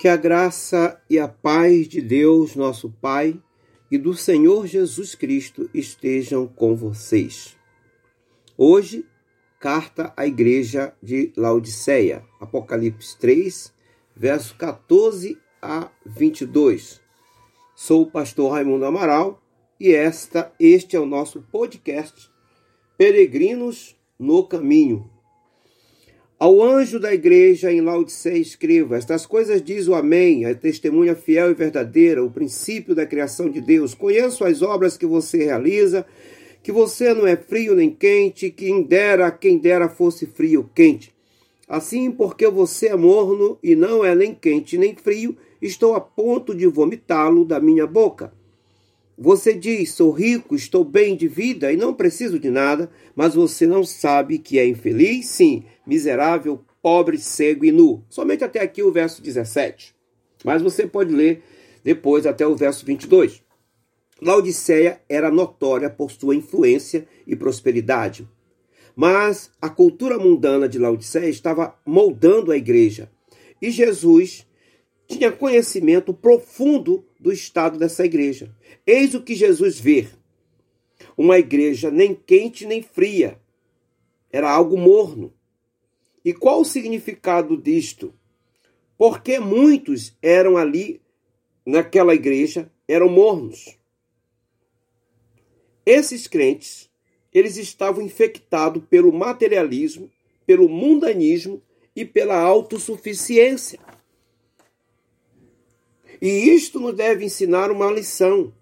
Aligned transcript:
Que 0.00 0.08
a 0.08 0.16
graça 0.16 0.98
e 1.10 1.18
a 1.18 1.28
paz 1.28 1.86
de 1.86 2.00
Deus, 2.00 2.56
nosso 2.56 2.88
Pai, 2.88 3.38
e 3.90 3.98
do 3.98 4.14
Senhor 4.14 4.66
Jesus 4.66 5.14
Cristo 5.14 5.68
estejam 5.74 6.46
com 6.46 6.74
vocês. 6.74 7.54
Hoje, 8.56 9.04
carta 9.60 10.10
à 10.16 10.26
igreja 10.26 10.94
de 11.02 11.30
Laodiceia, 11.36 12.24
Apocalipse 12.40 13.14
3, 13.18 13.74
verso 14.16 14.56
14 14.56 15.36
a 15.60 15.90
22. 16.06 17.02
Sou 17.76 18.04
o 18.04 18.10
pastor 18.10 18.52
Raimundo 18.52 18.86
Amaral 18.86 19.42
e 19.78 19.92
esta 19.92 20.50
este 20.58 20.96
é 20.96 20.98
o 20.98 21.04
nosso 21.04 21.42
podcast 21.52 22.30
Peregrinos 22.96 23.94
no 24.18 24.44
Caminho. 24.44 25.19
Ao 26.40 26.62
anjo 26.62 26.98
da 26.98 27.12
igreja 27.12 27.70
em 27.70 27.82
Laodiceia 27.82 28.38
escreva: 28.38 28.96
Estas 28.96 29.26
coisas 29.26 29.60
diz 29.62 29.86
o 29.88 29.94
Amém, 29.94 30.46
a 30.46 30.54
testemunha 30.54 31.14
fiel 31.14 31.50
e 31.50 31.54
verdadeira, 31.54 32.24
o 32.24 32.30
princípio 32.30 32.94
da 32.94 33.04
criação 33.04 33.50
de 33.50 33.60
Deus. 33.60 33.92
Conheço 33.92 34.42
as 34.42 34.62
obras 34.62 34.96
que 34.96 35.04
você 35.04 35.44
realiza, 35.44 36.06
que 36.62 36.72
você 36.72 37.12
não 37.12 37.26
é 37.26 37.36
frio 37.36 37.74
nem 37.74 37.90
quente, 37.90 38.48
quem 38.48 38.82
dera, 38.82 39.30
quem 39.30 39.58
dera 39.58 39.86
fosse 39.86 40.24
frio 40.24 40.70
quente. 40.74 41.14
Assim, 41.68 42.10
porque 42.10 42.48
você 42.48 42.88
é 42.88 42.96
morno 42.96 43.58
e 43.62 43.76
não 43.76 44.02
é 44.02 44.14
nem 44.14 44.34
quente 44.34 44.78
nem 44.78 44.96
frio, 44.96 45.36
estou 45.60 45.94
a 45.94 46.00
ponto 46.00 46.54
de 46.54 46.66
vomitá-lo 46.66 47.44
da 47.44 47.60
minha 47.60 47.86
boca. 47.86 48.32
Você 49.22 49.52
diz: 49.52 49.92
sou 49.92 50.10
rico, 50.10 50.56
estou 50.56 50.82
bem 50.82 51.14
de 51.14 51.28
vida 51.28 51.70
e 51.70 51.76
não 51.76 51.92
preciso 51.92 52.38
de 52.38 52.48
nada, 52.48 52.90
mas 53.14 53.34
você 53.34 53.66
não 53.66 53.84
sabe 53.84 54.38
que 54.38 54.58
é 54.58 54.66
infeliz, 54.66 55.26
sim, 55.26 55.62
miserável, 55.86 56.64
pobre, 56.80 57.18
cego 57.18 57.66
e 57.66 57.70
nu. 57.70 58.02
Somente 58.08 58.44
até 58.44 58.62
aqui 58.62 58.82
o 58.82 58.90
verso 58.90 59.20
17. 59.20 59.94
Mas 60.42 60.62
você 60.62 60.86
pode 60.86 61.14
ler 61.14 61.42
depois 61.84 62.24
até 62.24 62.46
o 62.46 62.56
verso 62.56 62.86
22. 62.86 63.42
Laodiceia 64.22 65.02
era 65.06 65.30
notória 65.30 65.90
por 65.90 66.10
sua 66.10 66.34
influência 66.34 67.06
e 67.26 67.36
prosperidade. 67.36 68.26
Mas 68.96 69.50
a 69.60 69.68
cultura 69.68 70.18
mundana 70.18 70.66
de 70.66 70.78
Laodiceia 70.78 71.28
estava 71.28 71.78
moldando 71.84 72.52
a 72.52 72.56
igreja. 72.56 73.10
E 73.60 73.70
Jesus 73.70 74.46
tinha 75.10 75.32
conhecimento 75.32 76.14
profundo 76.14 77.04
do 77.18 77.32
estado 77.32 77.78
dessa 77.78 78.04
igreja. 78.04 78.54
Eis 78.86 79.12
o 79.14 79.22
que 79.22 79.34
Jesus 79.34 79.80
vê: 79.80 80.08
uma 81.16 81.38
igreja 81.38 81.90
nem 81.90 82.14
quente 82.14 82.64
nem 82.64 82.80
fria, 82.80 83.38
era 84.30 84.50
algo 84.50 84.78
morno. 84.78 85.32
E 86.24 86.32
qual 86.32 86.60
o 86.60 86.64
significado 86.64 87.56
disto? 87.56 88.14
Porque 88.96 89.38
muitos 89.38 90.16
eram 90.22 90.56
ali, 90.56 91.00
naquela 91.64 92.14
igreja, 92.14 92.70
eram 92.86 93.08
mornos. 93.08 93.76
Esses 95.84 96.26
crentes, 96.26 96.90
eles 97.32 97.56
estavam 97.56 98.04
infectados 98.04 98.82
pelo 98.88 99.12
materialismo, 99.12 100.10
pelo 100.46 100.68
mundanismo 100.68 101.62
e 101.96 102.04
pela 102.04 102.38
autossuficiência. 102.38 103.80
E 106.20 106.28
isto 106.50 106.78
nos 106.78 106.94
deve 106.94 107.24
ensinar 107.24 107.70
uma 107.70 107.90
lição. 107.90 108.52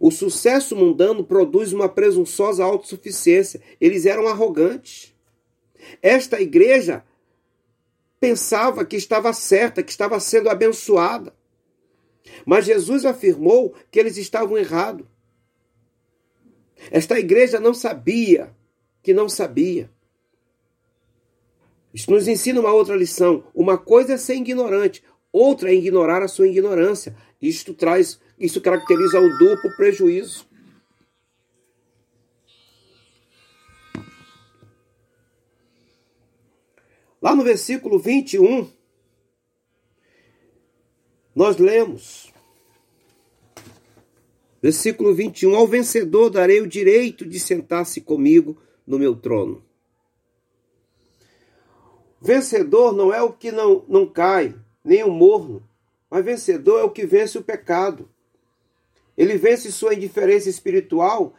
O 0.00 0.10
sucesso 0.10 0.76
mundano 0.76 1.24
produz 1.24 1.72
uma 1.72 1.88
presunçosa 1.88 2.64
autossuficiência. 2.64 3.60
Eles 3.80 4.06
eram 4.06 4.28
arrogantes. 4.28 5.14
Esta 6.00 6.40
igreja 6.40 7.04
pensava 8.20 8.84
que 8.84 8.96
estava 8.96 9.32
certa, 9.32 9.82
que 9.82 9.90
estava 9.90 10.18
sendo 10.20 10.48
abençoada. 10.48 11.34
Mas 12.46 12.64
Jesus 12.64 13.04
afirmou 13.04 13.74
que 13.90 13.98
eles 13.98 14.16
estavam 14.16 14.56
errados. 14.56 15.06
Esta 16.90 17.18
igreja 17.18 17.58
não 17.58 17.74
sabia 17.74 18.54
que 19.02 19.12
não 19.12 19.28
sabia. 19.28 19.90
Isso 21.92 22.10
nos 22.10 22.28
ensina 22.28 22.60
uma 22.60 22.72
outra 22.72 22.94
lição. 22.94 23.44
Uma 23.54 23.76
coisa 23.76 24.14
é 24.14 24.16
ser 24.16 24.34
ignorante, 24.34 25.02
outra 25.32 25.70
é 25.70 25.74
ignorar 25.74 26.22
a 26.22 26.28
sua 26.28 26.48
ignorância. 26.48 27.16
Isto 27.40 27.74
traz, 27.74 28.20
isso 28.38 28.60
caracteriza 28.60 29.20
o 29.20 29.38
duplo 29.38 29.74
prejuízo. 29.76 30.46
Lá 37.20 37.34
no 37.34 37.42
versículo 37.42 37.98
21, 37.98 38.70
nós 41.34 41.56
lemos, 41.56 42.32
versículo 44.62 45.12
21, 45.14 45.54
ao 45.56 45.66
vencedor 45.66 46.30
darei 46.30 46.60
o 46.60 46.66
direito 46.66 47.26
de 47.26 47.40
sentar-se 47.40 48.00
comigo 48.00 48.60
no 48.86 48.98
meu 48.98 49.16
trono. 49.16 49.64
Vencedor 52.20 52.92
não 52.92 53.12
é 53.12 53.20
o 53.20 53.32
que 53.32 53.52
não, 53.52 53.84
não 53.88 54.06
cai, 54.06 54.54
nem 54.84 55.02
o 55.02 55.10
morno, 55.10 55.62
mas 56.10 56.24
vencedor 56.24 56.80
é 56.80 56.84
o 56.84 56.90
que 56.90 57.06
vence 57.06 57.36
o 57.36 57.42
pecado. 57.42 58.08
Ele 59.16 59.36
vence 59.36 59.70
sua 59.72 59.94
indiferença 59.94 60.48
espiritual, 60.48 61.34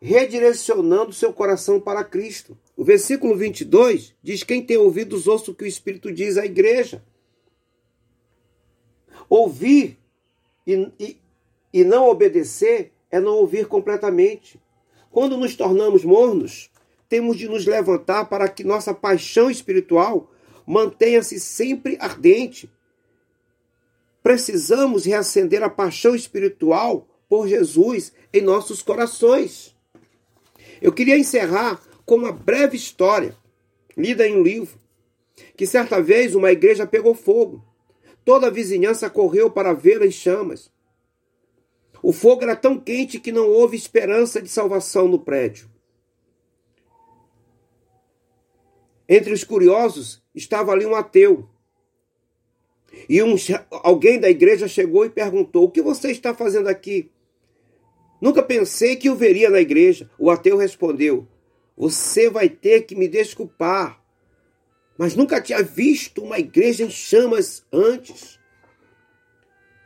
redirecionando 0.00 1.12
seu 1.12 1.32
coração 1.32 1.80
para 1.80 2.04
Cristo. 2.04 2.56
O 2.76 2.84
versículo 2.84 3.36
22 3.36 4.14
diz: 4.22 4.42
Quem 4.42 4.64
tem 4.64 4.76
ouvidos, 4.76 5.26
ouça 5.26 5.50
o 5.50 5.54
que 5.54 5.64
o 5.64 5.66
Espírito 5.66 6.12
diz 6.12 6.38
à 6.38 6.46
igreja. 6.46 7.02
Ouvir 9.28 9.98
e, 10.66 10.92
e, 10.98 11.16
e 11.72 11.84
não 11.84 12.08
obedecer 12.08 12.92
é 13.10 13.18
não 13.18 13.34
ouvir 13.34 13.66
completamente. 13.66 14.60
Quando 15.10 15.36
nos 15.36 15.56
tornamos 15.56 16.04
mornos, 16.04 16.70
temos 17.08 17.36
de 17.36 17.48
nos 17.48 17.66
levantar 17.66 18.26
para 18.26 18.48
que 18.48 18.62
nossa 18.62 18.92
paixão 18.92 19.50
espiritual 19.50 20.30
mantenha-se 20.66 21.38
sempre 21.38 21.96
ardente. 22.00 22.70
Precisamos 24.22 25.04
reacender 25.04 25.62
a 25.62 25.70
paixão 25.70 26.14
espiritual 26.14 27.06
por 27.28 27.46
Jesus 27.46 28.12
em 28.32 28.42
nossos 28.42 28.82
corações. 28.82 29.74
Eu 30.82 30.92
queria 30.92 31.16
encerrar 31.18 31.80
com 32.04 32.16
uma 32.16 32.32
breve 32.32 32.76
história, 32.76 33.36
lida 33.96 34.26
em 34.26 34.36
um 34.36 34.42
livro, 34.42 34.78
que 35.56 35.66
certa 35.66 36.02
vez 36.02 36.34
uma 36.34 36.52
igreja 36.52 36.86
pegou 36.86 37.14
fogo. 37.14 37.64
Toda 38.24 38.48
a 38.48 38.50
vizinhança 38.50 39.08
correu 39.08 39.50
para 39.50 39.72
vê-la 39.72 40.06
em 40.06 40.10
chamas. 40.10 40.70
O 42.02 42.12
fogo 42.12 42.42
era 42.42 42.56
tão 42.56 42.78
quente 42.78 43.20
que 43.20 43.32
não 43.32 43.48
houve 43.48 43.76
esperança 43.76 44.42
de 44.42 44.48
salvação 44.48 45.08
no 45.08 45.18
prédio. 45.18 45.70
Entre 49.08 49.32
os 49.32 49.44
curiosos 49.44 50.22
estava 50.34 50.72
ali 50.72 50.84
um 50.84 50.94
ateu. 50.94 51.48
E 53.08 53.22
um, 53.22 53.36
alguém 53.70 54.18
da 54.18 54.28
igreja 54.28 54.66
chegou 54.66 55.04
e 55.04 55.10
perguntou: 55.10 55.64
O 55.64 55.70
que 55.70 55.82
você 55.82 56.10
está 56.10 56.34
fazendo 56.34 56.68
aqui? 56.68 57.10
Nunca 58.20 58.42
pensei 58.42 58.96
que 58.96 59.10
o 59.10 59.14
veria 59.14 59.50
na 59.50 59.60
igreja. 59.60 60.10
O 60.18 60.30
ateu 60.30 60.56
respondeu: 60.56 61.26
Você 61.76 62.28
vai 62.28 62.48
ter 62.48 62.82
que 62.82 62.96
me 62.96 63.06
desculpar. 63.06 64.02
Mas 64.98 65.14
nunca 65.14 65.40
tinha 65.40 65.62
visto 65.62 66.22
uma 66.22 66.38
igreja 66.38 66.84
em 66.84 66.90
chamas 66.90 67.64
antes. 67.72 68.40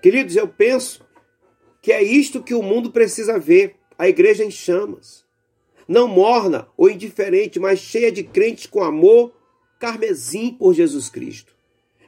Queridos, 0.00 0.36
eu 0.36 0.46
penso 0.48 1.04
que 1.82 1.92
é 1.92 2.02
isto 2.02 2.42
que 2.42 2.54
o 2.54 2.62
mundo 2.62 2.90
precisa 2.90 3.38
ver: 3.38 3.76
a 3.98 4.08
igreja 4.08 4.44
em 4.44 4.50
chamas 4.50 5.26
não 5.90 6.06
morna 6.06 6.68
ou 6.76 6.88
indiferente, 6.88 7.58
mas 7.58 7.80
cheia 7.80 8.12
de 8.12 8.22
crentes 8.22 8.64
com 8.64 8.84
amor 8.84 9.32
carmesim 9.80 10.54
por 10.54 10.72
Jesus 10.72 11.08
Cristo. 11.08 11.52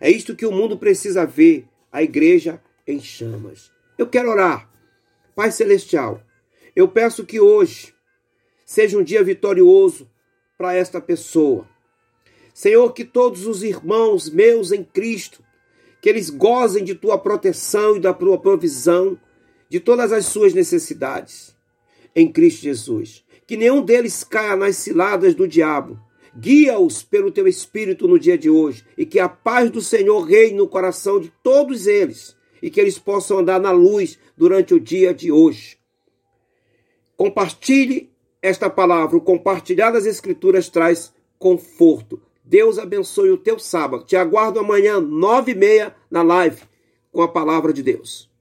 É 0.00 0.08
isto 0.08 0.36
que 0.36 0.46
o 0.46 0.52
mundo 0.52 0.78
precisa 0.78 1.26
ver, 1.26 1.66
a 1.90 2.00
igreja 2.00 2.62
em 2.86 3.00
chamas. 3.00 3.72
Eu 3.98 4.06
quero 4.06 4.30
orar. 4.30 4.70
Pai 5.34 5.50
Celestial, 5.50 6.22
eu 6.76 6.86
peço 6.86 7.26
que 7.26 7.40
hoje 7.40 7.92
seja 8.64 8.96
um 8.96 9.02
dia 9.02 9.24
vitorioso 9.24 10.08
para 10.56 10.74
esta 10.74 11.00
pessoa. 11.00 11.68
Senhor, 12.54 12.92
que 12.92 13.04
todos 13.04 13.48
os 13.48 13.64
irmãos 13.64 14.30
meus 14.30 14.70
em 14.70 14.84
Cristo, 14.84 15.42
que 16.00 16.08
eles 16.08 16.30
gozem 16.30 16.84
de 16.84 16.94
tua 16.94 17.18
proteção 17.18 17.96
e 17.96 18.00
da 18.00 18.14
tua 18.14 18.38
provisão, 18.38 19.18
de 19.68 19.80
todas 19.80 20.12
as 20.12 20.26
suas 20.26 20.54
necessidades 20.54 21.51
em 22.14 22.30
Cristo 22.30 22.62
Jesus 22.62 23.24
que 23.52 23.56
nenhum 23.58 23.82
deles 23.82 24.24
caia 24.24 24.56
nas 24.56 24.76
ciladas 24.76 25.34
do 25.34 25.46
diabo. 25.46 26.00
Guia-os 26.34 27.02
pelo 27.02 27.30
teu 27.30 27.46
espírito 27.46 28.08
no 28.08 28.18
dia 28.18 28.38
de 28.38 28.48
hoje 28.48 28.82
e 28.96 29.04
que 29.04 29.20
a 29.20 29.28
paz 29.28 29.70
do 29.70 29.82
Senhor 29.82 30.20
reine 30.22 30.56
no 30.56 30.66
coração 30.66 31.20
de 31.20 31.30
todos 31.42 31.86
eles 31.86 32.34
e 32.62 32.70
que 32.70 32.80
eles 32.80 32.98
possam 32.98 33.40
andar 33.40 33.60
na 33.60 33.70
luz 33.70 34.18
durante 34.36 34.72
o 34.72 34.80
dia 34.80 35.12
de 35.12 35.30
hoje. 35.30 35.76
Compartilhe 37.14 38.10
esta 38.40 38.70
palavra. 38.70 39.18
O 39.18 39.20
compartilhar 39.20 39.90
das 39.90 40.06
Escrituras 40.06 40.70
traz 40.70 41.12
conforto. 41.38 42.22
Deus 42.42 42.78
abençoe 42.78 43.30
o 43.30 43.36
teu 43.36 43.58
sábado. 43.58 44.06
Te 44.06 44.16
aguardo 44.16 44.58
amanhã, 44.58 44.98
nove 44.98 45.52
e 45.52 45.54
meia, 45.54 45.94
na 46.10 46.22
live, 46.22 46.62
com 47.12 47.20
a 47.20 47.28
palavra 47.28 47.70
de 47.70 47.82
Deus. 47.82 48.31